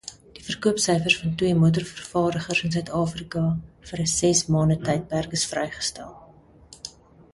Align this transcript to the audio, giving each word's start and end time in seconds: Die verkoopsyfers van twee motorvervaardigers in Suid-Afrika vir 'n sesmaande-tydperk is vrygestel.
Die 0.35 0.43
verkoopsyfers 0.43 1.17
van 1.17 1.33
twee 1.41 1.51
motorvervaardigers 1.63 2.63
in 2.69 2.73
Suid-Afrika 2.77 3.43
vir 3.91 4.03
'n 4.07 4.09
sesmaande-tydperk 4.15 5.41
is 5.41 5.49
vrygestel. 5.53 6.11